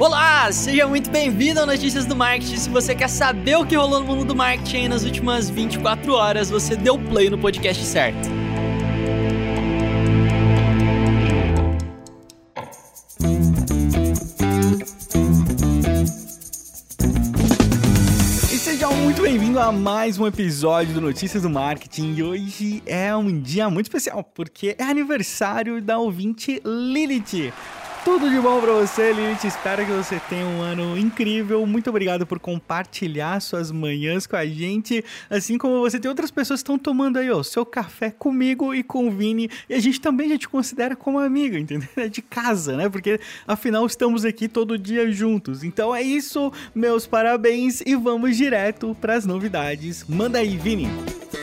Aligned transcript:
Olá, 0.00 0.50
seja 0.50 0.86
muito 0.86 1.10
bem-vindo 1.10 1.60
ao 1.60 1.66
Notícias 1.66 2.06
do 2.06 2.16
Marketing. 2.16 2.56
Se 2.56 2.70
você 2.70 2.94
quer 2.94 3.06
saber 3.06 3.56
o 3.56 3.66
que 3.66 3.76
rolou 3.76 4.00
no 4.00 4.06
mundo 4.06 4.24
do 4.24 4.34
marketing 4.34 4.88
nas 4.88 5.04
últimas 5.04 5.50
24 5.50 6.14
horas, 6.14 6.48
você 6.48 6.74
deu 6.74 6.98
play 6.98 7.28
no 7.28 7.36
podcast 7.36 7.84
certo. 7.84 8.30
Bem-vindo 19.20 19.60
a 19.60 19.70
mais 19.70 20.18
um 20.18 20.26
episódio 20.26 20.94
do 20.94 21.00
Notícias 21.00 21.42
do 21.42 21.50
Marketing. 21.50 22.14
E 22.14 22.22
hoje 22.22 22.82
é 22.86 23.14
um 23.14 23.40
dia 23.40 23.68
muito 23.68 23.86
especial, 23.86 24.24
porque 24.24 24.74
é 24.78 24.82
aniversário 24.82 25.80
da 25.80 25.98
ouvinte 25.98 26.60
Lilith. 26.64 27.52
Tudo 28.02 28.30
de 28.30 28.40
bom 28.40 28.58
pra 28.62 28.72
você, 28.72 29.12
Lilith. 29.12 29.44
Espero 29.44 29.84
que 29.84 29.92
você 29.92 30.18
tenha 30.28 30.46
um 30.46 30.62
ano 30.62 30.96
incrível. 30.96 31.66
Muito 31.66 31.90
obrigado 31.90 32.26
por 32.26 32.38
compartilhar 32.38 33.38
suas 33.40 33.70
manhãs 33.70 34.26
com 34.26 34.36
a 34.36 34.46
gente. 34.46 35.04
Assim 35.28 35.58
como 35.58 35.80
você 35.80 36.00
tem 36.00 36.08
outras 36.08 36.30
pessoas 36.30 36.60
que 36.60 36.64
estão 36.64 36.78
tomando 36.78 37.18
aí, 37.18 37.30
ó, 37.30 37.42
seu 37.42 37.64
café 37.66 38.10
comigo 38.10 38.74
e 38.74 38.82
com 38.82 39.06
o 39.06 39.10
Vini. 39.10 39.50
E 39.68 39.74
a 39.74 39.80
gente 39.80 40.00
também 40.00 40.30
já 40.30 40.38
te 40.38 40.48
considera 40.48 40.96
como 40.96 41.18
amiga, 41.18 41.58
entendeu? 41.58 41.88
É 42.00 42.08
de 42.08 42.22
casa, 42.22 42.76
né? 42.76 42.88
Porque 42.88 43.20
afinal 43.46 43.84
estamos 43.84 44.24
aqui 44.24 44.48
todo 44.48 44.78
dia 44.78 45.12
juntos. 45.12 45.62
Então 45.62 45.94
é 45.94 46.00
isso, 46.00 46.50
meus 46.74 47.06
parabéns 47.06 47.82
e 47.84 47.94
vamos 47.94 48.36
direto 48.36 48.96
pras 48.98 49.26
novidades. 49.26 50.04
Manda 50.08 50.38
aí, 50.38 50.56
Vini. 50.56 50.88
Ah, 50.88 51.39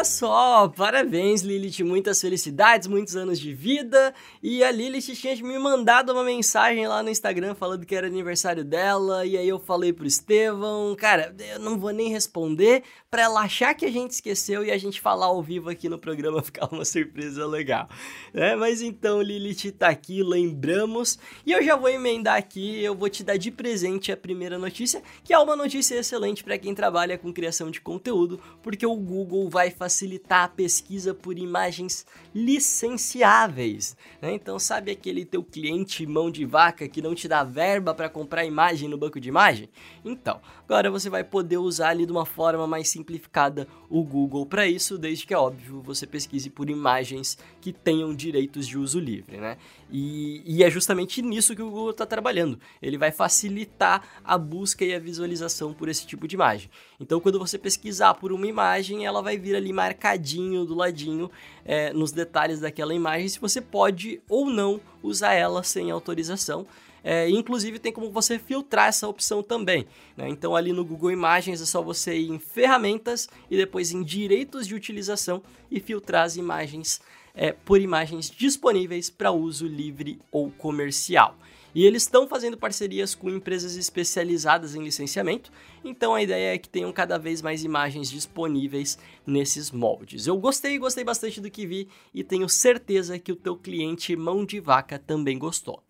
olha 0.00 0.04
só! 0.04 0.68
Parabéns, 0.68 1.42
Lilith. 1.42 1.84
Muitas 1.84 2.20
felicidades, 2.20 2.88
muitos 2.88 3.16
anos 3.16 3.38
de 3.38 3.52
vida. 3.52 4.14
E 4.42 4.64
a 4.64 4.70
Lilith 4.70 5.14
tinha 5.14 5.36
me 5.36 5.58
mandado 5.58 6.12
uma 6.12 6.24
mensagem 6.24 6.86
lá 6.88 7.02
no 7.02 7.10
Instagram 7.10 7.54
falando 7.54 7.84
que 7.84 7.94
era 7.94 8.06
aniversário 8.06 8.64
dela. 8.64 9.26
E 9.26 9.36
aí 9.36 9.48
eu 9.48 9.58
falei 9.58 9.92
pro 9.92 10.06
Estevão, 10.06 10.96
cara, 10.96 11.34
eu 11.52 11.58
não 11.58 11.78
vou 11.78 11.90
nem 11.90 12.08
responder 12.08 12.82
pra 13.10 13.22
ela 13.22 13.40
achar 13.40 13.74
que 13.74 13.84
a 13.84 13.90
gente 13.90 14.12
esqueceu 14.12 14.64
e 14.64 14.70
a 14.70 14.78
gente 14.78 15.00
falar 15.00 15.26
ao 15.26 15.42
vivo 15.42 15.68
aqui 15.68 15.88
no 15.88 15.98
programa 15.98 16.40
ficar 16.44 16.68
uma 16.72 16.84
surpresa 16.84 17.44
legal. 17.44 17.88
É, 18.32 18.54
mas 18.54 18.80
então, 18.80 19.20
Lilith 19.20 19.72
tá 19.72 19.88
aqui, 19.88 20.22
lembramos. 20.22 21.18
E 21.44 21.50
eu 21.50 21.60
já 21.60 21.74
vou 21.74 21.88
emendar 21.88 22.36
aqui, 22.36 22.80
eu 22.80 22.94
vou 22.94 23.10
te 23.10 23.24
dar 23.24 23.36
de 23.36 23.50
presente 23.50 24.12
a 24.12 24.16
primeira 24.16 24.56
notícia, 24.58 25.02
que 25.24 25.32
é 25.32 25.38
uma 25.40 25.56
notícia 25.56 25.96
excelente 25.96 26.44
para 26.44 26.56
quem 26.56 26.72
trabalha 26.72 27.18
com 27.18 27.32
criação 27.32 27.68
de 27.68 27.80
conteúdo, 27.80 28.40
porque 28.62 28.86
o 28.86 28.94
Google 28.94 29.50
vai 29.50 29.72
facilitar 29.72 30.44
a 30.44 30.48
pesquisa 30.48 31.12
por 31.12 31.36
imagens 31.36 32.06
licenciáveis. 32.32 33.96
Né? 34.22 34.34
Então, 34.34 34.56
sabe 34.56 34.92
aquele 34.92 35.24
teu 35.24 35.42
cliente 35.42 36.06
mão 36.06 36.30
de 36.30 36.44
vaca 36.44 36.88
que 36.88 37.02
não 37.02 37.16
te 37.16 37.26
dá 37.26 37.42
verba 37.42 37.92
para 37.92 38.08
comprar 38.08 38.44
imagem 38.44 38.88
no 38.88 38.96
banco 38.96 39.18
de 39.18 39.28
imagem? 39.28 39.68
Então, 40.04 40.40
agora 40.62 40.92
você 40.92 41.10
vai 41.10 41.24
poder 41.24 41.56
usar 41.56 41.88
ali 41.88 42.06
de 42.06 42.12
uma 42.12 42.24
forma 42.24 42.68
mais 42.68 42.88
simplificada 43.00 43.66
o 43.88 44.02
Google 44.04 44.46
para 44.46 44.66
isso, 44.66 44.96
desde 44.96 45.26
que 45.26 45.34
é 45.34 45.38
óbvio 45.38 45.80
você 45.82 46.06
pesquise 46.06 46.50
por 46.50 46.70
imagens 46.70 47.38
que 47.60 47.72
tenham 47.72 48.14
direitos 48.14 48.66
de 48.66 48.78
uso 48.78 49.00
livre, 49.00 49.38
né? 49.38 49.56
E, 49.90 50.42
e 50.46 50.62
é 50.62 50.70
justamente 50.70 51.20
nisso 51.22 51.56
que 51.56 51.62
o 51.62 51.70
Google 51.70 51.90
está 51.90 52.06
trabalhando. 52.06 52.58
Ele 52.80 52.96
vai 52.96 53.10
facilitar 53.10 54.02
a 54.22 54.38
busca 54.38 54.84
e 54.84 54.94
a 54.94 54.98
visualização 54.98 55.72
por 55.72 55.88
esse 55.88 56.06
tipo 56.06 56.28
de 56.28 56.36
imagem. 56.36 56.70
Então, 57.00 57.18
quando 57.20 57.38
você 57.38 57.58
pesquisar 57.58 58.14
por 58.14 58.32
uma 58.32 58.46
imagem, 58.46 59.04
ela 59.04 59.22
vai 59.22 59.36
vir 59.36 59.56
ali 59.56 59.72
marcadinho 59.72 60.64
do 60.64 60.74
ladinho 60.74 61.30
é, 61.64 61.92
nos 61.92 62.12
detalhes 62.12 62.60
daquela 62.60 62.94
imagem 62.94 63.28
se 63.28 63.40
você 63.40 63.60
pode 63.60 64.20
ou 64.28 64.46
não 64.46 64.80
usar 65.02 65.34
ela 65.34 65.62
sem 65.62 65.90
autorização. 65.90 66.66
É, 67.02 67.28
inclusive 67.30 67.78
tem 67.78 67.92
como 67.92 68.10
você 68.10 68.38
filtrar 68.38 68.88
essa 68.88 69.08
opção 69.08 69.42
também. 69.42 69.86
Né? 70.16 70.28
Então 70.28 70.54
ali 70.54 70.72
no 70.72 70.84
Google 70.84 71.10
Imagens 71.10 71.60
é 71.60 71.66
só 71.66 71.82
você 71.82 72.16
ir 72.16 72.30
em 72.30 72.38
ferramentas 72.38 73.28
e 73.50 73.56
depois 73.56 73.92
em 73.92 74.02
direitos 74.02 74.66
de 74.66 74.74
utilização 74.74 75.42
e 75.70 75.80
filtrar 75.80 76.24
as 76.24 76.36
imagens 76.36 77.00
é, 77.34 77.52
por 77.52 77.80
imagens 77.80 78.30
disponíveis 78.30 79.08
para 79.08 79.30
uso 79.30 79.66
livre 79.66 80.18
ou 80.30 80.50
comercial. 80.50 81.36
E 81.74 81.86
eles 81.86 82.02
estão 82.02 82.26
fazendo 82.26 82.56
parcerias 82.56 83.14
com 83.14 83.30
empresas 83.30 83.76
especializadas 83.76 84.74
em 84.74 84.82
licenciamento, 84.82 85.52
então 85.84 86.14
a 86.14 86.22
ideia 86.22 86.54
é 86.54 86.58
que 86.58 86.68
tenham 86.68 86.92
cada 86.92 87.16
vez 87.16 87.40
mais 87.40 87.62
imagens 87.62 88.10
disponíveis 88.10 88.98
nesses 89.24 89.70
moldes. 89.70 90.26
Eu 90.26 90.36
gostei, 90.36 90.76
gostei 90.78 91.04
bastante 91.04 91.40
do 91.40 91.50
que 91.50 91.66
vi 91.66 91.88
e 92.12 92.24
tenho 92.24 92.48
certeza 92.48 93.18
que 93.20 93.30
o 93.30 93.36
teu 93.36 93.56
cliente 93.56 94.16
mão 94.16 94.44
de 94.44 94.58
vaca 94.58 94.98
também 94.98 95.38
gostou. 95.38 95.80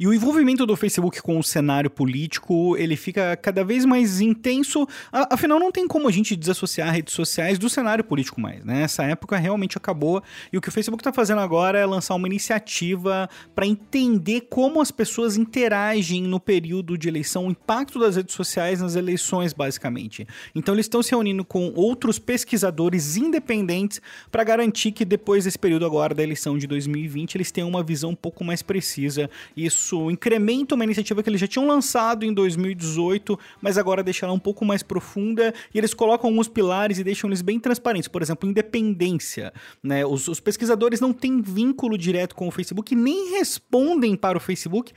E 0.00 0.06
o 0.06 0.14
envolvimento 0.14 0.64
do 0.64 0.74
Facebook 0.76 1.20
com 1.20 1.38
o 1.38 1.42
cenário 1.42 1.90
político, 1.90 2.74
ele 2.78 2.96
fica 2.96 3.36
cada 3.36 3.62
vez 3.62 3.84
mais 3.84 4.18
intenso. 4.18 4.88
Afinal, 5.12 5.60
não 5.60 5.70
tem 5.70 5.86
como 5.86 6.08
a 6.08 6.10
gente 6.10 6.34
desassociar 6.34 6.90
redes 6.90 7.12
sociais 7.12 7.58
do 7.58 7.68
cenário 7.68 8.02
político 8.02 8.40
mais, 8.40 8.64
né? 8.64 8.80
Essa 8.80 9.02
época 9.04 9.36
realmente 9.36 9.76
acabou. 9.76 10.22
E 10.50 10.56
o 10.56 10.60
que 10.62 10.70
o 10.70 10.72
Facebook 10.72 11.02
está 11.02 11.12
fazendo 11.12 11.42
agora 11.42 11.78
é 11.78 11.84
lançar 11.84 12.14
uma 12.14 12.26
iniciativa 12.26 13.28
para 13.54 13.66
entender 13.66 14.46
como 14.48 14.80
as 14.80 14.90
pessoas 14.90 15.36
interagem 15.36 16.22
no 16.22 16.40
período 16.40 16.96
de 16.96 17.06
eleição, 17.06 17.46
o 17.46 17.50
impacto 17.50 17.98
das 17.98 18.16
redes 18.16 18.34
sociais 18.34 18.80
nas 18.80 18.96
eleições, 18.96 19.52
basicamente. 19.52 20.26
Então, 20.54 20.74
eles 20.74 20.86
estão 20.86 21.02
se 21.02 21.10
reunindo 21.10 21.44
com 21.44 21.74
outros 21.76 22.18
pesquisadores 22.18 23.18
independentes 23.18 24.00
para 24.32 24.44
garantir 24.44 24.92
que 24.92 25.04
depois 25.04 25.44
desse 25.44 25.58
período 25.58 25.84
agora 25.84 26.14
da 26.14 26.22
eleição 26.22 26.56
de 26.56 26.66
2020, 26.66 27.34
eles 27.34 27.52
tenham 27.52 27.68
uma 27.68 27.82
visão 27.82 28.12
um 28.12 28.16
pouco 28.16 28.42
mais 28.42 28.62
precisa. 28.62 29.28
Isso 29.54 29.89
isso 29.90 30.10
incrementa 30.10 30.74
uma 30.74 30.84
iniciativa 30.84 31.22
que 31.22 31.28
eles 31.28 31.40
já 31.40 31.46
tinham 31.46 31.66
lançado 31.66 32.24
em 32.24 32.32
2018, 32.32 33.38
mas 33.60 33.76
agora 33.76 34.02
deixará 34.02 34.32
um 34.32 34.38
pouco 34.38 34.64
mais 34.64 34.82
profunda 34.82 35.52
e 35.74 35.78
eles 35.78 35.92
colocam 35.92 36.30
alguns 36.30 36.48
pilares 36.48 36.98
e 36.98 37.04
deixam 37.04 37.28
eles 37.28 37.42
bem 37.42 37.58
transparentes. 37.58 38.08
Por 38.08 38.22
exemplo, 38.22 38.48
independência. 38.48 39.52
Né? 39.82 40.06
Os, 40.06 40.28
os 40.28 40.38
pesquisadores 40.38 41.00
não 41.00 41.12
têm 41.12 41.42
vínculo 41.42 41.98
direto 41.98 42.36
com 42.36 42.46
o 42.46 42.50
Facebook, 42.50 42.94
nem 42.94 43.32
respondem 43.32 44.14
para 44.14 44.38
o 44.38 44.40
Facebook 44.40 44.92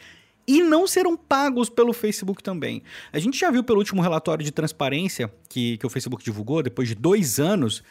e 0.45 0.61
não 0.61 0.85
serão 0.85 1.17
pagos 1.17 1.69
pelo 1.69 1.93
Facebook 1.93 2.43
também. 2.43 2.83
A 3.11 3.17
gente 3.17 3.39
já 3.39 3.49
viu 3.49 3.63
pelo 3.63 3.79
último 3.79 4.01
relatório 4.01 4.43
de 4.43 4.51
transparência 4.51 5.33
que, 5.49 5.77
que 5.77 5.87
o 5.87 5.89
Facebook 5.89 6.23
divulgou, 6.23 6.61
depois 6.61 6.87
de 6.87 6.95
dois 6.95 7.39
anos, 7.39 7.81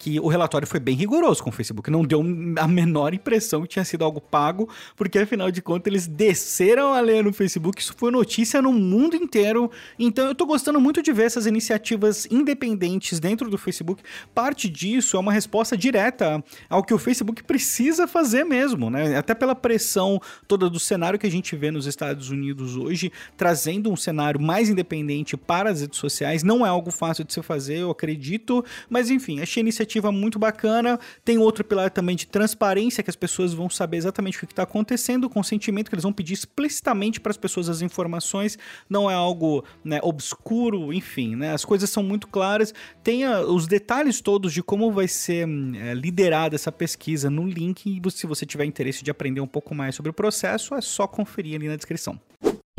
que 0.00 0.18
o 0.18 0.28
relatório 0.28 0.66
foi 0.66 0.80
bem 0.80 0.96
rigoroso 0.96 1.42
com 1.42 1.50
o 1.50 1.52
Facebook. 1.52 1.90
Não 1.90 2.02
deu 2.02 2.20
a 2.58 2.66
menor 2.66 3.12
impressão 3.12 3.62
que 3.62 3.68
tinha 3.68 3.84
sido 3.84 4.02
algo 4.02 4.18
pago, 4.18 4.66
porque 4.96 5.18
afinal 5.18 5.50
de 5.50 5.60
contas 5.60 5.90
eles 5.92 6.06
desceram 6.06 6.94
a 6.94 7.00
lei 7.00 7.22
no 7.22 7.34
Facebook. 7.34 7.82
Isso 7.82 7.94
foi 7.94 8.10
notícia 8.10 8.62
no 8.62 8.72
mundo 8.72 9.14
inteiro. 9.14 9.70
Então 9.98 10.26
eu 10.26 10.34
tô 10.34 10.46
gostando 10.46 10.80
muito 10.80 11.02
de 11.02 11.12
ver 11.12 11.24
essas 11.24 11.44
iniciativas 11.44 12.26
independentes 12.30 13.20
dentro 13.20 13.50
do 13.50 13.58
Facebook. 13.58 14.02
Parte 14.34 14.70
disso 14.70 15.18
é 15.18 15.20
uma 15.20 15.32
resposta 15.32 15.76
direta 15.76 16.42
ao 16.70 16.82
que 16.82 16.94
o 16.94 16.98
Facebook 16.98 17.44
precisa 17.44 18.06
fazer 18.06 18.44
mesmo, 18.44 18.88
né? 18.88 19.18
Até 19.18 19.34
pela 19.34 19.54
pressão 19.54 20.18
toda 20.48 20.70
do 20.70 20.80
cenário 20.80 21.18
que 21.18 21.26
a 21.26 21.30
gente 21.30 21.54
vê 21.54 21.70
nos 21.70 21.84
Estados 21.84 22.30
Unidos 22.30 22.74
hoje, 22.74 23.12
trazendo 23.36 23.92
um 23.92 23.96
cenário 23.96 24.40
mais 24.40 24.70
independente 24.70 25.36
para 25.36 25.68
as 25.68 25.82
redes 25.82 25.98
sociais. 25.98 26.42
Não 26.42 26.64
é 26.64 26.70
algo 26.70 26.90
fácil 26.90 27.22
de 27.22 27.34
se 27.34 27.42
fazer, 27.42 27.80
eu 27.80 27.90
acredito. 27.90 28.64
Mas 28.88 29.10
enfim, 29.10 29.40
achei 29.40 29.60
a 29.60 29.64
iniciativa 29.64 29.89
iniciativa 29.90 30.12
muito 30.12 30.38
bacana. 30.38 30.98
Tem 31.24 31.38
outro 31.38 31.64
pilar 31.64 31.90
também 31.90 32.14
de 32.14 32.26
transparência, 32.26 33.02
que 33.02 33.10
as 33.10 33.16
pessoas 33.16 33.52
vão 33.52 33.68
saber 33.68 33.96
exatamente 33.96 34.36
o 34.36 34.46
que 34.46 34.52
está 34.52 34.62
acontecendo, 34.62 35.24
o 35.24 35.30
consentimento 35.30 35.88
que 35.88 35.94
eles 35.94 36.04
vão 36.04 36.12
pedir 36.12 36.34
explicitamente 36.34 37.20
para 37.20 37.30
as 37.30 37.36
pessoas 37.36 37.68
as 37.68 37.82
informações, 37.82 38.58
não 38.88 39.10
é 39.10 39.14
algo 39.14 39.64
né, 39.84 39.98
obscuro, 40.02 40.92
enfim, 40.92 41.34
né, 41.36 41.52
as 41.52 41.64
coisas 41.64 41.90
são 41.90 42.02
muito 42.02 42.28
claras. 42.28 42.72
Tenha 43.02 43.40
os 43.40 43.66
detalhes 43.66 44.20
todos 44.20 44.52
de 44.52 44.62
como 44.62 44.92
vai 44.92 45.08
ser 45.08 45.48
é, 45.76 45.94
liderada 45.94 46.54
essa 46.54 46.70
pesquisa 46.70 47.28
no 47.28 47.46
link, 47.46 47.86
e 47.86 48.10
se 48.10 48.26
você 48.26 48.46
tiver 48.46 48.64
interesse 48.64 49.02
de 49.02 49.10
aprender 49.10 49.40
um 49.40 49.46
pouco 49.46 49.74
mais 49.74 49.94
sobre 49.94 50.10
o 50.10 50.14
processo, 50.14 50.74
é 50.74 50.80
só 50.80 51.06
conferir 51.06 51.56
ali 51.56 51.68
na 51.68 51.76
descrição. 51.76 52.18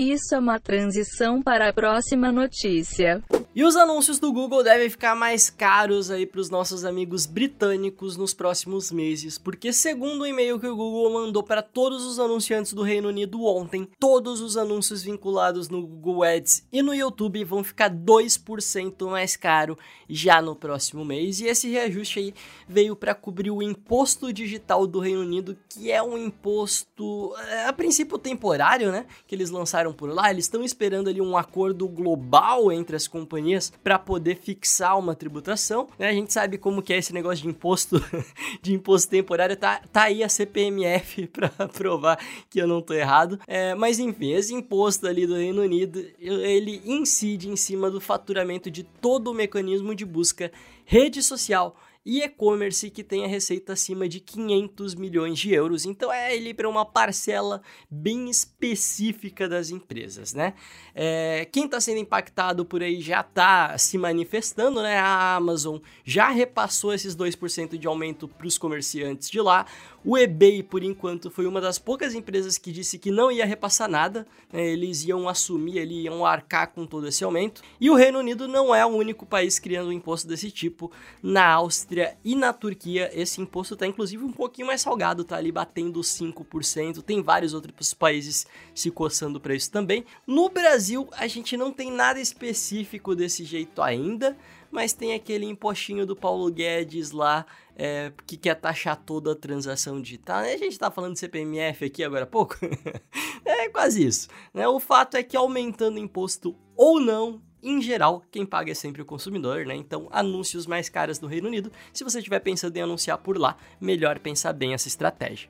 Isso 0.02 0.34
é 0.34 0.40
uma 0.40 0.60
transição 0.60 1.44
para 1.44 1.70
a 1.70 1.74
próxima 1.74 2.32
notícia. 2.32 3.22
E 3.54 3.64
os 3.64 3.76
anúncios 3.76 4.18
do 4.18 4.34
Google 4.34 4.64
devem 4.64 4.90
ficar 4.90 5.14
mais 5.14 5.48
caros 5.48 6.10
aí 6.10 6.26
para 6.26 6.40
os 6.40 6.50
nossos 6.50 6.84
amigos 6.84 7.28
britânicos 7.28 8.18
nos 8.18 8.34
próximos 8.34 8.92
meses, 8.92 9.38
porque 9.38 9.72
segundo 9.72 10.22
o 10.22 10.26
e-mail 10.26 10.58
que 10.58 10.66
o 10.66 10.76
Google 10.76 11.14
mandou 11.14 11.44
para 11.44 11.62
todos 11.62 12.06
os 12.06 12.18
anunciantes 12.18 12.74
do 12.74 12.82
Reino 12.82 13.10
Unido 13.10 13.44
ontem, 13.44 13.88
todos 14.00 14.40
os 14.40 14.56
anúncios 14.58 15.04
vinculados 15.04 15.68
no 15.70 15.86
Google 15.86 16.24
Ads 16.24 16.66
e 16.72 16.82
no 16.82 16.96
YouTube 16.96 17.44
vão 17.44 17.62
ficar 17.62 17.92
2% 17.92 19.08
mais 19.08 19.36
caro 19.36 19.78
já 20.10 20.42
no 20.42 20.56
próximo 20.56 21.04
mês. 21.04 21.42
E 21.42 21.46
esse 21.46 21.70
reajuste 21.70 22.20
aí 22.20 22.34
veio 22.68 22.96
para 22.96 23.14
cobrir 23.14 23.52
o 23.52 23.62
imposto 23.62 24.32
digital 24.32 24.88
do 24.88 25.00
Reino 25.00 25.22
Unido, 25.22 25.58
que 25.70 25.92
é 25.92 26.02
um 26.02 26.18
imposto 26.18 27.36
é, 27.50 27.66
a 27.66 27.74
princípio 27.74 28.18
temporário, 28.18 28.92
né, 28.92 29.06
que 29.28 29.36
eles 29.36 29.50
lançaram 29.50 29.91
passaram 29.92 29.94
por 29.94 30.10
lá, 30.10 30.32
eles 30.32 30.46
estão 30.46 30.64
esperando 30.64 31.10
ali 31.10 31.22
um 31.22 31.38
acordo 31.38 31.88
global 31.88 32.72
entre 32.72 32.96
as 32.96 33.08
companhias 33.08 33.72
para 33.84 34.00
poder 34.00 34.38
fixar 34.38 34.98
uma 34.98 35.14
tributação. 35.14 35.88
Né? 36.00 36.10
A 36.10 36.14
gente 36.14 36.34
sabe 36.34 36.58
como 36.58 36.82
que 36.82 36.94
é 36.94 36.98
esse 36.98 37.14
negócio 37.14 37.44
de 37.44 37.50
imposto, 37.50 38.04
de 38.62 38.74
imposto 38.74 39.10
temporário. 39.10 39.56
Tá, 39.56 39.82
tá 39.92 40.04
aí 40.04 40.24
a 40.24 40.30
CPMF 40.30 41.28
para 41.34 41.50
provar 41.68 42.18
que 42.50 42.60
eu 42.60 42.68
não 42.68 42.82
tô 42.82 42.94
errado. 42.94 43.40
É, 43.46 43.76
mas 43.76 44.00
enfim, 44.00 44.32
esse 44.32 44.54
imposto 44.54 45.08
ali 45.08 45.28
do 45.28 45.36
Reino 45.36 45.62
Unido, 45.62 46.04
ele 46.20 46.82
incide 46.86 47.50
em 47.50 47.56
cima 47.56 47.92
do 47.92 48.02
faturamento 48.02 48.72
de 48.72 48.84
todo 48.84 49.30
o 49.30 49.34
mecanismo 49.34 49.94
de 49.94 50.06
busca 50.06 50.52
rede 50.86 51.22
social 51.22 51.76
e 52.06 52.22
e-commerce 52.22 52.90
que 52.90 53.04
tem 53.04 53.24
a 53.24 53.28
receita 53.28 53.74
acima 53.74 54.10
de 54.10 54.20
500 54.20 54.96
milhões 54.96 55.38
de 55.38 55.54
euros. 55.54 55.86
Então 55.86 56.12
é 56.12 56.36
ele 56.36 56.54
para 56.54 56.68
uma 56.68 56.86
parcela 56.86 57.62
bem 57.90 58.30
específica 58.30 59.48
das 59.48 59.70
empresas, 59.70 60.34
né? 60.34 60.54
É, 60.96 61.48
quem 61.52 61.66
está 61.66 61.80
sendo 61.80 62.00
impactado 62.00 62.66
por 62.66 62.82
aí 62.82 63.02
já 63.02 63.22
está 63.22 63.78
se 63.78 63.98
manifestando, 63.98 64.82
né? 64.82 64.98
A 64.98 65.36
Amazon 65.36 65.78
já 66.04 66.30
repassou 66.30 66.94
esses 66.94 67.16
2% 67.16 67.78
de 67.78 67.88
aumento 67.88 68.28
para 68.28 68.48
os 68.48 68.58
comerciantes 68.58 69.30
de 69.30 69.40
lá. 69.40 69.66
O 70.04 70.18
eBay, 70.18 70.64
por 70.64 70.84
enquanto, 70.84 71.30
foi 71.30 71.46
uma 71.46 71.62
das 71.62 71.78
poucas 71.78 72.16
empresas 72.16 72.58
que 72.58 72.72
disse 72.72 72.98
que 72.98 73.12
não 73.12 73.32
ia 73.32 73.46
repassar 73.46 73.88
nada, 73.88 74.26
né? 74.52 74.66
eles 74.66 75.04
iam 75.06 75.30
assumir, 75.30 75.78
eles 75.78 76.06
iam 76.06 76.26
arcar 76.26 76.72
com 76.72 76.88
todo 76.88 77.08
esse 77.08 77.24
aumento. 77.24 77.62
E 77.80 77.88
o 77.88 77.94
Reino 77.94 78.18
Unido 78.18 78.48
não 78.48 78.74
é 78.74 78.84
o 78.84 78.90
único 78.90 79.28
país 79.28 79.60
criando 79.60 79.90
um 79.90 79.94
imposto 79.94 80.28
desse 80.28 80.50
tipo. 80.50 80.92
Na 81.22 81.46
Áustria 81.54 82.18
e 82.24 82.36
na 82.36 82.52
Turquia, 82.52 83.12
esse 83.14 83.40
imposto 83.40 83.76
está 83.76 83.86
inclusive 83.86 84.24
um 84.24 84.32
pouquinho 84.32 84.68
mais 84.68 84.82
salgado, 84.82 85.24
tá 85.24 85.38
ali 85.38 85.52
batendo 85.52 86.00
5%. 86.02 87.04
Tem 87.04 87.22
vários 87.22 87.54
outros 87.54 87.94
países 87.94 88.48
se 88.74 88.90
coçando 88.90 89.40
para 89.40 89.54
isso 89.54 89.70
também. 89.70 90.04
No 90.26 90.50
Brasil, 90.50 91.08
a 91.12 91.28
gente 91.28 91.56
não 91.56 91.72
tem 91.72 91.92
nada 91.92 92.20
específico 92.20 93.16
desse 93.16 93.44
jeito 93.44 93.82
ainda 93.84 94.36
mas 94.72 94.94
tem 94.94 95.14
aquele 95.14 95.46
impostinho 95.46 96.06
do 96.06 96.16
Paulo 96.16 96.50
Guedes 96.50 97.12
lá 97.12 97.46
é, 97.84 98.14
que 98.28 98.38
quer 98.38 98.54
taxar 98.54 98.96
toda 98.96 99.32
a 99.32 99.36
transação 99.36 100.00
digital. 100.00 100.42
A 100.42 100.56
gente 100.56 100.78
tá 100.78 100.92
falando 100.92 101.14
de 101.14 101.20
CPMF 101.20 101.86
aqui 101.86 102.04
agora 102.04 102.26
há 102.26 102.28
pouco. 102.28 102.56
é 103.44 103.70
quase 103.70 104.06
isso. 104.06 104.28
Né? 104.54 104.68
O 104.68 104.80
fato 104.80 105.18
é 105.18 105.24
que 105.24 105.36
aumentando 105.36 105.98
imposto 105.98 106.56
ou 106.78 107.00
não, 107.00 107.42
em 107.64 107.82
geral, 107.82 108.22
quem 108.30 108.46
paga 108.46 108.72
é 108.72 108.76
sempre 108.76 109.02
o 109.02 109.06
consumidor, 109.06 109.66
né? 109.66 109.76
Então, 109.76 110.08
anúncios 110.12 110.68
mais 110.68 110.90
caros 110.90 111.20
no 111.20 111.28
Reino 111.28 111.48
Unido. 111.48 111.72
Se 111.92 112.04
você 112.04 112.20
estiver 112.20 112.40
pensando 112.40 112.78
em 112.78 112.82
anunciar 112.82 113.18
por 113.18 113.36
lá, 113.36 113.58
melhor 113.80 114.20
pensar 114.20 114.54
bem 114.54 114.76
essa 114.76 114.88
estratégia. 114.88 115.50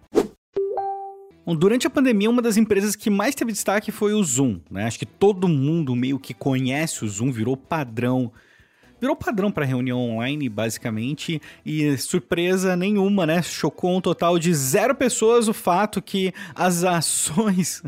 Bom, 1.46 1.54
durante 1.54 1.86
a 1.86 1.90
pandemia, 1.90 2.30
uma 2.30 2.42
das 2.42 2.56
empresas 2.56 2.96
que 2.96 3.10
mais 3.10 3.36
teve 3.36 3.52
destaque 3.52 3.92
foi 3.92 4.14
o 4.14 4.24
Zoom. 4.24 4.62
Né? 4.72 4.86
Acho 4.86 5.00
que 5.00 5.06
todo 5.06 5.50
mundo 5.50 5.94
meio 5.98 6.18
que 6.18 6.34
conhece 6.34 7.04
o 7.04 7.10
Zoom, 7.10 7.30
virou 7.30 7.58
padrão 7.58 8.32
virou 9.02 9.16
padrão 9.16 9.52
para 9.52 9.66
reunião 9.66 10.00
online, 10.00 10.48
basicamente, 10.48 11.42
e 11.66 11.98
surpresa 11.98 12.76
nenhuma, 12.76 13.26
né? 13.26 13.42
Chocou 13.42 13.98
um 13.98 14.02
total 14.02 14.38
de 14.38 14.54
zero 14.54 14.94
pessoas 14.94 15.48
o 15.48 15.54
fato 15.54 16.02
que 16.02 16.32
as 16.54 16.84
ações 16.84 17.82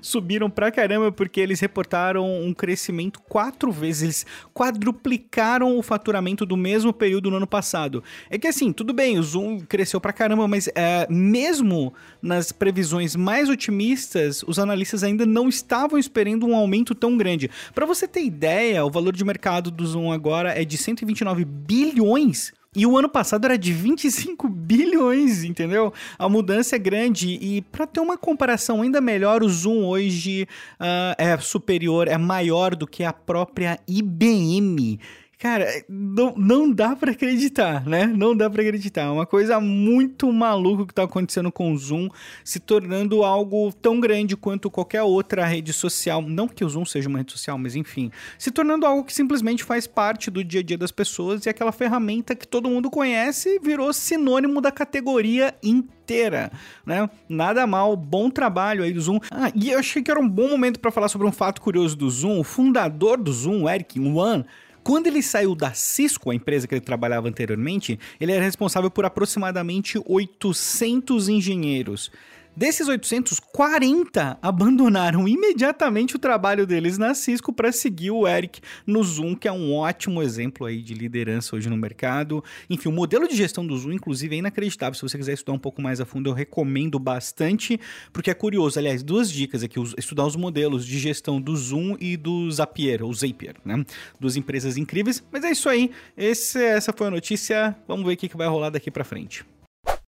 subiram 0.00 0.48
pra 0.48 0.70
caramba 0.70 1.12
porque 1.12 1.40
eles 1.40 1.60
reportaram 1.60 2.24
um 2.42 2.52
crescimento 2.52 3.20
quatro 3.20 3.70
vezes, 3.70 4.02
eles 4.02 4.26
quadruplicaram 4.54 5.76
o 5.78 5.82
faturamento 5.82 6.44
do 6.46 6.56
mesmo 6.56 6.92
período 6.92 7.30
no 7.30 7.36
ano 7.36 7.46
passado. 7.46 8.02
É 8.30 8.38
que 8.38 8.46
assim, 8.46 8.72
tudo 8.72 8.92
bem, 8.92 9.18
o 9.18 9.22
Zoom 9.22 9.60
cresceu 9.60 10.00
pra 10.00 10.12
caramba, 10.12 10.46
mas 10.48 10.68
é, 10.74 11.06
mesmo 11.10 11.92
nas 12.20 12.52
previsões 12.52 13.14
mais 13.14 13.48
otimistas, 13.48 14.42
os 14.46 14.58
analistas 14.58 15.02
ainda 15.02 15.26
não 15.26 15.48
estavam 15.48 15.98
esperando 15.98 16.46
um 16.46 16.54
aumento 16.54 16.94
tão 16.94 17.16
grande. 17.16 17.50
Para 17.74 17.86
você 17.86 18.06
ter 18.08 18.24
ideia, 18.24 18.84
o 18.84 18.90
valor 18.90 19.14
de 19.14 19.24
mercado 19.24 19.70
do 19.70 19.86
Zoom 19.86 20.12
agora 20.12 20.60
é 20.60 20.64
de 20.64 20.76
129 20.76 21.44
bilhões 21.44 22.52
e 22.76 22.84
o 22.84 22.98
ano 22.98 23.08
passado 23.08 23.46
era 23.46 23.56
de 23.56 23.72
25 23.72 24.46
bilhões, 24.46 25.42
entendeu? 25.42 25.94
A 26.18 26.28
mudança 26.28 26.76
é 26.76 26.78
grande. 26.78 27.30
E 27.40 27.62
para 27.62 27.86
ter 27.86 28.00
uma 28.00 28.18
comparação 28.18 28.82
ainda 28.82 29.00
melhor, 29.00 29.42
o 29.42 29.48
Zoom 29.48 29.86
hoje 29.86 30.46
uh, 30.78 31.14
é 31.16 31.38
superior, 31.38 32.06
é 32.06 32.18
maior 32.18 32.76
do 32.76 32.86
que 32.86 33.02
a 33.02 33.14
própria 33.14 33.80
IBM. 33.88 35.00
Cara, 35.38 35.66
não, 35.86 36.34
não 36.34 36.72
dá 36.72 36.96
para 36.96 37.10
acreditar, 37.10 37.84
né? 37.84 38.06
Não 38.06 38.34
dá 38.34 38.48
para 38.48 38.62
acreditar. 38.62 39.02
É 39.02 39.10
uma 39.10 39.26
coisa 39.26 39.60
muito 39.60 40.32
maluca 40.32 40.86
que 40.86 40.94
tá 40.94 41.02
acontecendo 41.02 41.52
com 41.52 41.72
o 41.72 41.76
Zoom, 41.76 42.08
se 42.42 42.58
tornando 42.58 43.22
algo 43.22 43.70
tão 43.70 44.00
grande 44.00 44.34
quanto 44.34 44.70
qualquer 44.70 45.02
outra 45.02 45.44
rede 45.44 45.74
social. 45.74 46.22
Não 46.22 46.48
que 46.48 46.64
o 46.64 46.68
Zoom 46.70 46.86
seja 46.86 47.06
uma 47.10 47.18
rede 47.18 47.32
social, 47.32 47.58
mas 47.58 47.76
enfim. 47.76 48.10
Se 48.38 48.50
tornando 48.50 48.86
algo 48.86 49.04
que 49.04 49.12
simplesmente 49.12 49.62
faz 49.62 49.86
parte 49.86 50.30
do 50.30 50.42
dia 50.42 50.60
a 50.60 50.62
dia 50.62 50.78
das 50.78 50.90
pessoas 50.90 51.44
e 51.44 51.50
aquela 51.50 51.70
ferramenta 51.70 52.34
que 52.34 52.48
todo 52.48 52.70
mundo 52.70 52.90
conhece 52.90 53.58
virou 53.62 53.92
sinônimo 53.92 54.62
da 54.62 54.72
categoria 54.72 55.54
inteira, 55.62 56.50
né? 56.86 57.10
Nada 57.28 57.66
mal, 57.66 57.94
bom 57.94 58.30
trabalho 58.30 58.82
aí 58.82 58.92
do 58.92 59.02
Zoom. 59.02 59.20
Ah, 59.30 59.52
e 59.54 59.70
eu 59.70 59.78
achei 59.78 60.02
que 60.02 60.10
era 60.10 60.18
um 60.18 60.28
bom 60.28 60.48
momento 60.48 60.80
para 60.80 60.90
falar 60.90 61.08
sobre 61.08 61.26
um 61.26 61.32
fato 61.32 61.60
curioso 61.60 61.94
do 61.94 62.08
Zoom. 62.08 62.40
O 62.40 62.44
fundador 62.44 63.18
do 63.18 63.30
Zoom, 63.30 63.68
Eric 63.68 63.98
Yuan, 63.98 64.46
quando 64.86 65.08
ele 65.08 65.20
saiu 65.20 65.56
da 65.56 65.72
Cisco, 65.72 66.30
a 66.30 66.34
empresa 66.36 66.64
que 66.68 66.72
ele 66.72 66.80
trabalhava 66.80 67.26
anteriormente, 67.26 67.98
ele 68.20 68.30
era 68.30 68.44
responsável 68.44 68.88
por 68.88 69.04
aproximadamente 69.04 70.00
800 70.06 71.28
engenheiros. 71.28 72.12
Desses 72.56 72.88
840 72.88 74.38
abandonaram 74.40 75.28
imediatamente 75.28 76.16
o 76.16 76.18
trabalho 76.18 76.66
deles 76.66 76.96
na 76.96 77.12
Cisco 77.12 77.52
para 77.52 77.70
seguir 77.70 78.10
o 78.12 78.26
Eric 78.26 78.62
no 78.86 79.04
Zoom, 79.04 79.34
que 79.34 79.46
é 79.46 79.52
um 79.52 79.74
ótimo 79.74 80.22
exemplo 80.22 80.64
aí 80.64 80.80
de 80.80 80.94
liderança 80.94 81.54
hoje 81.54 81.68
no 81.68 81.76
mercado. 81.76 82.42
Enfim, 82.70 82.88
o 82.88 82.92
modelo 82.92 83.28
de 83.28 83.36
gestão 83.36 83.66
do 83.66 83.76
Zoom, 83.76 83.92
inclusive, 83.92 84.36
é 84.36 84.38
inacreditável. 84.38 84.94
Se 84.94 85.02
você 85.02 85.18
quiser 85.18 85.34
estudar 85.34 85.52
um 85.52 85.58
pouco 85.58 85.82
mais 85.82 86.00
a 86.00 86.06
fundo, 86.06 86.30
eu 86.30 86.32
recomendo 86.32 86.98
bastante, 86.98 87.78
porque 88.10 88.30
é 88.30 88.34
curioso. 88.34 88.78
Aliás, 88.78 89.02
duas 89.02 89.30
dicas 89.30 89.62
aqui: 89.62 89.78
estudar 89.98 90.24
os 90.24 90.34
modelos 90.34 90.86
de 90.86 90.98
gestão 90.98 91.38
do 91.38 91.54
Zoom 91.54 91.94
e 92.00 92.16
do 92.16 92.50
Zapier, 92.50 93.02
ou 93.02 93.12
Zapier, 93.12 93.56
né? 93.66 93.84
Duas 94.18 94.34
empresas 94.34 94.78
incríveis. 94.78 95.22
Mas 95.30 95.44
é 95.44 95.50
isso 95.50 95.68
aí. 95.68 95.90
Esse, 96.16 96.58
essa 96.64 96.90
foi 96.90 97.08
a 97.08 97.10
notícia. 97.10 97.76
Vamos 97.86 98.06
ver 98.06 98.14
o 98.14 98.16
que 98.16 98.34
vai 98.34 98.48
rolar 98.48 98.70
daqui 98.70 98.90
para 98.90 99.04
frente. 99.04 99.44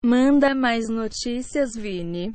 Manda 0.04 0.54
mais 0.54 0.88
notícias, 0.88 1.74
Vini. 1.74 2.32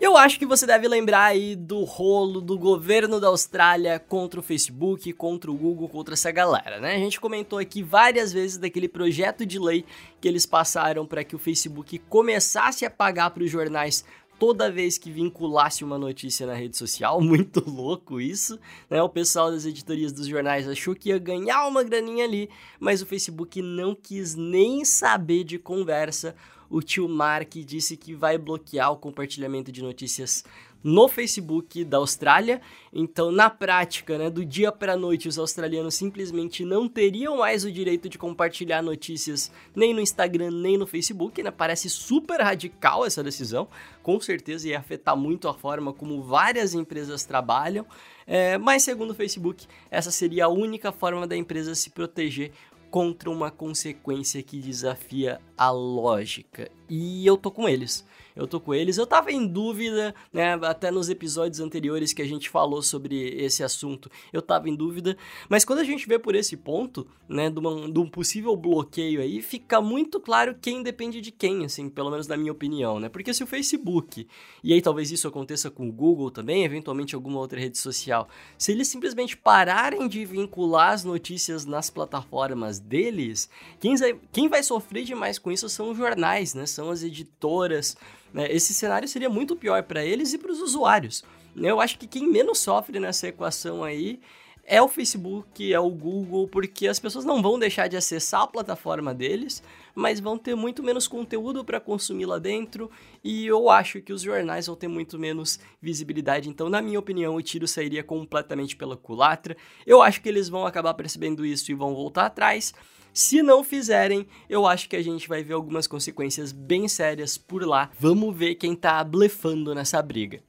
Eu 0.00 0.16
acho 0.16 0.36
que 0.36 0.44
você 0.44 0.66
deve 0.66 0.88
lembrar 0.88 1.26
aí 1.26 1.54
do 1.54 1.84
rolo 1.84 2.40
do 2.40 2.58
governo 2.58 3.20
da 3.20 3.28
Austrália 3.28 4.00
contra 4.00 4.40
o 4.40 4.42
Facebook, 4.42 5.12
contra 5.12 5.48
o 5.48 5.54
Google, 5.54 5.88
contra 5.88 6.14
essa 6.14 6.32
galera, 6.32 6.80
né? 6.80 6.96
A 6.96 6.98
gente 6.98 7.20
comentou 7.20 7.60
aqui 7.60 7.84
várias 7.84 8.32
vezes 8.32 8.58
daquele 8.58 8.88
projeto 8.88 9.46
de 9.46 9.60
lei 9.60 9.84
que 10.20 10.26
eles 10.26 10.44
passaram 10.44 11.06
para 11.06 11.22
que 11.22 11.36
o 11.36 11.38
Facebook 11.38 12.00
começasse 12.00 12.84
a 12.84 12.90
pagar 12.90 13.30
para 13.30 13.44
os 13.44 13.50
jornais 13.50 14.04
toda 14.36 14.70
vez 14.70 14.98
que 14.98 15.12
vinculasse 15.12 15.84
uma 15.84 15.96
notícia 15.96 16.46
na 16.48 16.54
rede 16.54 16.76
social. 16.76 17.20
Muito 17.22 17.62
louco 17.64 18.20
isso, 18.20 18.58
né? 18.90 19.00
O 19.00 19.08
pessoal 19.08 19.52
das 19.52 19.64
editorias 19.64 20.12
dos 20.12 20.26
jornais 20.26 20.68
achou 20.68 20.96
que 20.96 21.10
ia 21.10 21.18
ganhar 21.18 21.66
uma 21.68 21.84
graninha 21.84 22.24
ali, 22.24 22.50
mas 22.80 23.00
o 23.00 23.06
Facebook 23.06 23.62
não 23.62 23.94
quis 23.94 24.34
nem 24.34 24.84
saber 24.84 25.44
de 25.44 25.60
conversa 25.60 26.34
o 26.68 26.80
tio 26.82 27.08
Mark 27.08 27.54
disse 27.54 27.96
que 27.96 28.14
vai 28.14 28.38
bloquear 28.38 28.92
o 28.92 28.96
compartilhamento 28.96 29.70
de 29.70 29.82
notícias 29.82 30.44
no 30.84 31.08
Facebook 31.08 31.82
da 31.82 31.96
Austrália. 31.96 32.60
Então, 32.92 33.32
na 33.32 33.48
prática, 33.48 34.18
né, 34.18 34.28
do 34.28 34.44
dia 34.44 34.70
para 34.70 34.94
noite, 34.94 35.26
os 35.26 35.38
australianos 35.38 35.94
simplesmente 35.94 36.62
não 36.62 36.86
teriam 36.86 37.38
mais 37.38 37.64
o 37.64 37.72
direito 37.72 38.06
de 38.06 38.18
compartilhar 38.18 38.82
notícias 38.82 39.50
nem 39.74 39.94
no 39.94 40.00
Instagram, 40.00 40.50
nem 40.50 40.76
no 40.76 40.86
Facebook. 40.86 41.42
Né? 41.42 41.50
Parece 41.50 41.88
super 41.88 42.42
radical 42.42 43.06
essa 43.06 43.22
decisão. 43.22 43.66
Com 44.02 44.20
certeza 44.20 44.68
ia 44.68 44.78
afetar 44.78 45.16
muito 45.16 45.48
a 45.48 45.54
forma 45.54 45.90
como 45.94 46.22
várias 46.22 46.74
empresas 46.74 47.24
trabalham. 47.24 47.86
É, 48.26 48.58
mas, 48.58 48.82
segundo 48.82 49.10
o 49.10 49.14
Facebook, 49.14 49.66
essa 49.90 50.10
seria 50.10 50.44
a 50.44 50.48
única 50.48 50.92
forma 50.92 51.26
da 51.26 51.36
empresa 51.36 51.74
se 51.74 51.90
proteger 51.90 52.52
contra 52.94 53.28
uma 53.28 53.50
consequência 53.50 54.40
que 54.40 54.60
desafia 54.60 55.40
a 55.58 55.68
lógica. 55.68 56.70
E 56.88 57.26
eu 57.26 57.36
tô 57.36 57.50
com 57.50 57.68
eles 57.68 58.06
eu 58.36 58.46
tô 58.46 58.60
com 58.60 58.74
eles. 58.74 58.98
Eu 58.98 59.06
tava 59.06 59.30
em 59.30 59.46
dúvida, 59.46 60.14
né, 60.32 60.54
até 60.62 60.90
nos 60.90 61.08
episódios 61.08 61.60
anteriores 61.60 62.12
que 62.12 62.22
a 62.22 62.26
gente 62.26 62.48
falou 62.50 62.82
sobre 62.82 63.28
esse 63.42 63.62
assunto, 63.62 64.10
eu 64.32 64.42
tava 64.42 64.68
em 64.68 64.74
dúvida, 64.74 65.16
mas 65.48 65.64
quando 65.64 65.78
a 65.80 65.84
gente 65.84 66.06
vê 66.06 66.18
por 66.18 66.34
esse 66.34 66.56
ponto, 66.56 67.06
né, 67.28 67.50
de, 67.50 67.58
uma, 67.58 67.90
de 67.90 67.98
um 67.98 68.08
possível 68.08 68.56
bloqueio 68.56 69.20
aí, 69.20 69.40
fica 69.40 69.80
muito 69.80 70.20
claro 70.20 70.56
quem 70.60 70.82
depende 70.82 71.20
de 71.20 71.30
quem, 71.30 71.64
assim, 71.64 71.88
pelo 71.88 72.10
menos 72.10 72.26
na 72.26 72.36
minha 72.36 72.52
opinião, 72.52 72.98
né, 72.98 73.08
porque 73.08 73.32
se 73.32 73.44
o 73.44 73.46
Facebook, 73.46 74.26
e 74.62 74.72
aí 74.72 74.82
talvez 74.82 75.10
isso 75.10 75.28
aconteça 75.28 75.70
com 75.70 75.88
o 75.88 75.92
Google 75.92 76.30
também, 76.30 76.64
eventualmente 76.64 77.14
alguma 77.14 77.38
outra 77.38 77.60
rede 77.60 77.78
social, 77.78 78.28
se 78.58 78.72
eles 78.72 78.88
simplesmente 78.88 79.36
pararem 79.36 80.08
de 80.08 80.24
vincular 80.24 80.92
as 80.92 81.04
notícias 81.04 81.64
nas 81.64 81.90
plataformas 81.90 82.78
deles, 82.78 83.48
quem 83.78 83.94
quem 84.32 84.48
vai 84.48 84.62
sofrer 84.62 85.04
demais 85.04 85.38
com 85.38 85.52
isso 85.52 85.68
são 85.68 85.90
os 85.90 85.96
jornais, 85.96 86.54
né, 86.54 86.66
são 86.66 86.90
as 86.90 87.02
editoras, 87.02 87.96
né? 88.34 88.52
Esse 88.52 88.74
cenário 88.74 89.06
seria 89.06 89.30
muito 89.30 89.54
pior 89.54 89.84
para 89.84 90.04
eles 90.04 90.32
e 90.32 90.38
para 90.38 90.50
os 90.50 90.60
usuários. 90.60 91.22
Eu 91.56 91.80
acho 91.80 91.96
que 91.96 92.08
quem 92.08 92.28
menos 92.28 92.58
sofre 92.58 92.98
nessa 92.98 93.28
equação 93.28 93.84
aí 93.84 94.20
é 94.66 94.80
o 94.80 94.88
Facebook, 94.88 95.72
é 95.72 95.78
o 95.78 95.90
Google, 95.90 96.48
porque 96.48 96.88
as 96.88 96.98
pessoas 96.98 97.24
não 97.24 97.42
vão 97.42 97.58
deixar 97.58 97.86
de 97.86 97.96
acessar 97.96 98.42
a 98.42 98.46
plataforma 98.46 99.14
deles, 99.14 99.62
mas 99.94 100.20
vão 100.20 100.38
ter 100.38 100.54
muito 100.54 100.82
menos 100.82 101.06
conteúdo 101.06 101.62
para 101.62 101.78
consumir 101.78 102.24
lá 102.24 102.38
dentro, 102.38 102.90
e 103.22 103.46
eu 103.46 103.68
acho 103.68 104.00
que 104.00 104.12
os 104.12 104.22
jornais 104.22 104.66
vão 104.66 104.74
ter 104.74 104.88
muito 104.88 105.18
menos 105.18 105.60
visibilidade. 105.80 106.48
Então, 106.48 106.70
na 106.70 106.80
minha 106.80 106.98
opinião, 106.98 107.36
o 107.36 107.42
tiro 107.42 107.68
sairia 107.68 108.02
completamente 108.02 108.74
pela 108.74 108.96
culatra. 108.96 109.54
Eu 109.86 110.02
acho 110.02 110.22
que 110.22 110.28
eles 110.28 110.48
vão 110.48 110.66
acabar 110.66 110.94
percebendo 110.94 111.44
isso 111.44 111.70
e 111.70 111.74
vão 111.74 111.94
voltar 111.94 112.26
atrás. 112.26 112.72
Se 113.14 113.44
não 113.44 113.62
fizerem, 113.62 114.26
eu 114.50 114.66
acho 114.66 114.88
que 114.88 114.96
a 114.96 115.02
gente 115.02 115.28
vai 115.28 115.40
ver 115.44 115.54
algumas 115.54 115.86
consequências 115.86 116.50
bem 116.50 116.88
sérias 116.88 117.38
por 117.38 117.64
lá. 117.64 117.88
Vamos 117.96 118.36
ver 118.36 118.56
quem 118.56 118.74
tá 118.74 119.04
blefando 119.04 119.72
nessa 119.72 120.02
briga. 120.02 120.42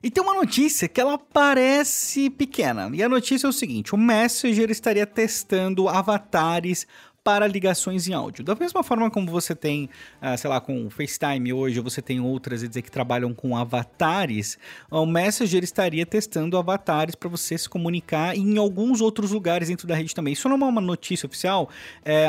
E 0.00 0.08
tem 0.08 0.22
uma 0.22 0.34
notícia 0.34 0.86
que 0.86 1.00
ela 1.00 1.18
parece 1.18 2.30
pequena. 2.30 2.88
E 2.94 3.02
a 3.02 3.08
notícia 3.08 3.48
é 3.48 3.50
o 3.50 3.52
seguinte: 3.52 3.96
o 3.96 3.98
Messenger 3.98 4.70
estaria 4.70 5.04
testando 5.04 5.88
avatares 5.88 6.86
para 7.26 7.44
ligações 7.48 8.06
em 8.06 8.12
áudio. 8.14 8.44
Da 8.44 8.54
mesma 8.54 8.84
forma 8.84 9.10
como 9.10 9.28
você 9.32 9.52
tem, 9.52 9.90
uh, 10.22 10.38
sei 10.38 10.48
lá, 10.48 10.60
com 10.60 10.86
o 10.86 10.90
FaceTime 10.90 11.52
hoje, 11.52 11.80
você 11.80 12.00
tem 12.00 12.20
outras 12.20 12.60
dizer, 12.60 12.82
que 12.82 12.90
trabalham 12.90 13.34
com 13.34 13.56
avatares, 13.56 14.56
o 14.88 15.04
Messenger 15.04 15.64
estaria 15.64 16.06
testando 16.06 16.56
avatares 16.56 17.16
para 17.16 17.28
você 17.28 17.58
se 17.58 17.68
comunicar 17.68 18.36
em 18.36 18.56
alguns 18.58 19.00
outros 19.00 19.32
lugares 19.32 19.66
dentro 19.66 19.88
da 19.88 19.96
rede 19.96 20.14
também. 20.14 20.34
Isso 20.34 20.48
não 20.48 20.64
é 20.64 20.70
uma 20.70 20.80
notícia 20.80 21.26
oficial, 21.26 21.68
é, 22.04 22.28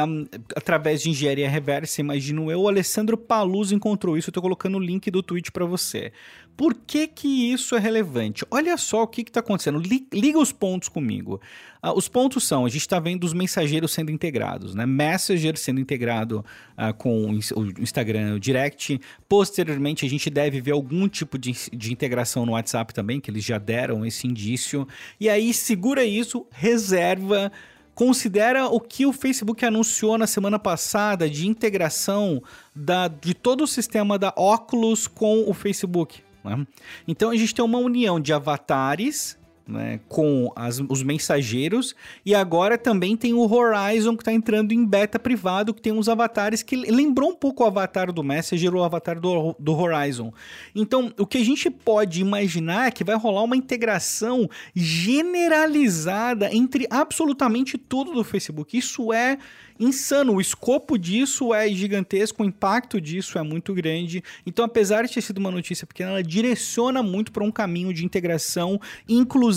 através 0.56 1.04
de 1.04 1.12
engenharia 1.12 1.48
reversa, 1.48 2.02
imagino 2.02 2.52
eu. 2.52 2.62
O 2.62 2.68
Alessandro 2.68 3.16
Paluz 3.16 3.72
encontrou 3.72 4.18
isso, 4.18 4.30
eu 4.30 4.32
estou 4.32 4.42
colocando 4.42 4.78
o 4.78 4.80
link 4.80 5.12
do 5.12 5.22
tweet 5.22 5.52
para 5.52 5.66
você. 5.66 6.12
Por 6.58 6.74
que, 6.74 7.08
que 7.08 7.54
isso 7.54 7.76
é 7.76 7.80
relevante? 7.80 8.44
Olha 8.50 8.76
só 8.78 9.04
o 9.04 9.08
que 9.08 9.22
está 9.22 9.42
acontecendo. 9.42 9.80
Liga 10.12 10.40
os 10.40 10.52
pontos 10.52 10.90
comigo. 10.90 11.40
Uh, 11.84 11.96
os 11.96 12.08
pontos 12.08 12.48
são: 12.48 12.66
a 12.66 12.70
gente 12.70 12.82
está 12.82 13.00
vendo 13.00 13.24
os 13.24 13.32
mensageiros 13.32 13.92
sendo 13.92 14.10
integrados, 14.10 14.74
né? 14.74 14.84
Messenger 14.84 15.56
sendo 15.56 15.80
integrado 15.80 16.44
uh, 16.76 16.92
com 16.96 17.30
o 17.30 17.34
Instagram 17.80 18.34
o 18.34 18.40
Direct. 18.40 19.00
Posteriormente, 19.30 20.04
a 20.04 20.10
gente 20.10 20.32
deve 20.32 20.60
ver 20.60 20.72
algum 20.72 21.08
tipo 21.08 21.38
de, 21.38 21.54
de 21.72 21.94
integração 21.94 22.44
no 22.44 22.54
WhatsApp 22.54 22.92
também, 22.92 23.22
que 23.22 23.30
eles 23.30 23.44
já 23.44 23.60
deram 23.60 24.04
esse 24.04 24.26
indício. 24.26 24.88
E 25.20 25.30
aí, 25.30 25.54
segura 25.54 26.04
isso, 26.04 26.48
reserva 26.50 27.52
considera 27.94 28.68
o 28.68 28.80
que 28.80 29.08
o 29.08 29.12
Facebook 29.12 29.66
anunciou 29.66 30.20
na 30.20 30.28
semana 30.28 30.60
passada 30.60 31.28
de 31.28 31.48
integração 31.48 32.44
da, 32.76 33.08
de 33.08 33.34
todo 33.34 33.64
o 33.64 33.68
sistema 33.68 34.20
da 34.20 34.32
Oculus 34.38 35.08
com 35.08 35.50
o 35.50 35.54
Facebook. 35.54 36.27
Né? 36.44 36.66
Então 37.08 37.30
a 37.30 37.36
gente 37.36 37.54
tem 37.54 37.64
uma 37.64 37.80
união 37.80 38.20
de 38.20 38.34
avatares 38.34 39.37
né, 39.68 40.00
com 40.08 40.52
as, 40.56 40.80
os 40.88 41.04
mensageiros 41.04 41.94
e 42.26 42.34
agora 42.34 42.78
também 42.78 43.18
tem 43.18 43.34
o 43.34 43.52
Horizon 43.52 44.16
que 44.16 44.22
está 44.22 44.32
entrando 44.32 44.72
em 44.72 44.86
beta 44.86 45.20
privado 45.20 45.74
que 45.74 45.82
tem 45.82 45.92
uns 45.92 46.08
avatares 46.08 46.64
que 46.64 46.76
lembrou 46.76 47.32
um 47.32 47.36
pouco 47.36 47.64
o 47.64 47.68
avatar 47.68 48.12
do 48.12 48.24
Messenger 48.24 48.74
ou 48.74 48.82
o 48.82 48.84
avatar 48.84 49.20
do, 49.20 49.56
do 49.60 49.78
Horizon. 49.78 50.32
Então 50.74 51.12
o 51.18 51.26
que 51.26 51.38
a 51.38 51.44
gente 51.44 51.70
pode 51.70 52.22
imaginar 52.22 52.88
é 52.88 52.92
que 52.92 53.04
vai 53.04 53.16
rolar 53.16 53.44
uma 53.44 53.58
integração 53.58 54.50
generalizada 54.74 56.54
entre 56.54 56.88
absolutamente 56.90 57.78
tudo 57.78 58.14
do 58.14 58.24
Facebook. 58.24 58.78
Isso 58.78 59.12
é 59.12 59.38
insano. 59.80 60.34
O 60.34 60.42
escopo 60.42 60.98
disso 60.98 61.54
é 61.54 61.70
gigantesco, 61.70 62.42
o 62.42 62.46
impacto 62.46 63.00
disso 63.00 63.38
é 63.38 63.44
muito 63.44 63.74
grande. 63.74 64.24
Então, 64.46 64.66
apesar 64.66 65.06
de 65.06 65.14
ter 65.14 65.22
sido 65.22 65.38
uma 65.38 65.52
notícia 65.52 65.86
pequena, 65.86 66.12
ela 66.12 66.24
direciona 66.24 67.04
muito 67.04 67.32
para 67.32 67.44
um 67.44 67.52
caminho 67.52 67.94
de 67.94 68.04
integração, 68.04 68.80
inclusive 69.08 69.57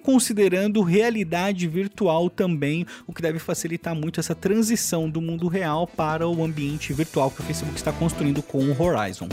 considerando 0.00 0.82
realidade 0.82 1.66
virtual 1.66 2.30
também, 2.30 2.86
o 3.06 3.12
que 3.12 3.20
deve 3.20 3.38
facilitar 3.38 3.94
muito 3.94 4.20
essa 4.20 4.34
transição 4.34 5.10
do 5.10 5.20
mundo 5.20 5.48
real 5.48 5.86
para 5.86 6.28
o 6.28 6.44
ambiente 6.44 6.92
virtual 6.92 7.30
que 7.30 7.40
o 7.40 7.44
Facebook 7.44 7.76
está 7.76 7.92
construindo 7.92 8.42
com 8.42 8.64
o 8.64 8.82
Horizon. 8.82 9.28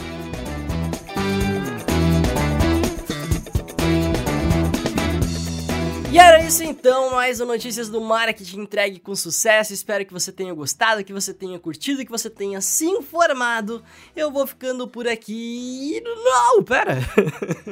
E 6.13 6.19
era 6.19 6.43
isso 6.43 6.63
então, 6.63 7.09
mais 7.09 7.41
um 7.41 7.45
Notícias 7.47 7.89
do 7.89 7.99
Marketing 7.99 8.59
entregue 8.59 8.99
com 8.99 9.15
sucesso. 9.15 9.73
Espero 9.73 10.05
que 10.05 10.13
você 10.13 10.31
tenha 10.31 10.53
gostado, 10.53 11.03
que 11.03 11.11
você 11.11 11.33
tenha 11.33 11.57
curtido, 11.57 12.05
que 12.05 12.11
você 12.11 12.29
tenha 12.29 12.61
se 12.61 12.85
informado. 12.85 13.83
Eu 14.15 14.29
vou 14.29 14.45
ficando 14.45 14.87
por 14.87 15.07
aqui. 15.07 15.99
Não, 16.05 16.63
pera! 16.63 16.97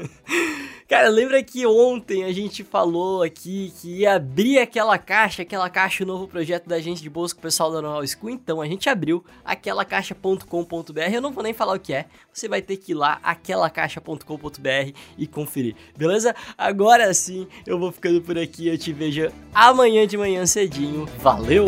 Cara, 0.91 1.07
lembra 1.07 1.41
que 1.41 1.65
ontem 1.65 2.25
a 2.25 2.33
gente 2.33 2.65
falou 2.65 3.23
aqui 3.23 3.73
que 3.79 3.99
ia 3.99 4.15
abrir 4.15 4.59
aquela 4.59 4.97
caixa, 4.97 5.41
aquela 5.41 5.69
caixa, 5.69 6.03
o 6.03 6.05
novo 6.05 6.27
projeto 6.27 6.67
da 6.67 6.81
gente 6.81 7.01
de 7.01 7.09
bolsa 7.09 7.33
com 7.33 7.39
o 7.39 7.43
pessoal 7.43 7.71
da 7.71 7.81
Know 7.81 8.05
School? 8.05 8.29
Então, 8.29 8.59
a 8.59 8.67
gente 8.67 8.89
abriu 8.89 9.23
aquela 9.45 9.85
caixa.com.br. 9.85 10.99
Eu 11.13 11.21
não 11.21 11.31
vou 11.31 11.45
nem 11.45 11.53
falar 11.53 11.75
o 11.75 11.79
que 11.79 11.93
é, 11.93 12.07
você 12.33 12.49
vai 12.49 12.61
ter 12.61 12.75
que 12.75 12.91
ir 12.91 12.95
lá, 12.95 13.21
aquela 13.23 13.69
caixa.com.br 13.69 14.91
e 15.17 15.27
conferir, 15.27 15.77
beleza? 15.95 16.35
Agora 16.57 17.13
sim, 17.13 17.47
eu 17.65 17.79
vou 17.79 17.93
ficando 17.93 18.21
por 18.21 18.37
aqui. 18.37 18.67
Eu 18.67 18.77
te 18.77 18.91
vejo 18.91 19.31
amanhã 19.53 20.05
de 20.05 20.17
manhã 20.17 20.45
cedinho. 20.45 21.05
Valeu! 21.19 21.67